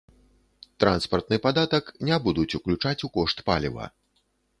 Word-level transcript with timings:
Транспартны 0.83 1.37
падатак 1.43 1.91
не 2.09 2.17
будуць 2.25 2.55
уключаць 2.59 2.99
у 3.09 3.11
кошт 3.19 3.37
паліва. 3.51 3.85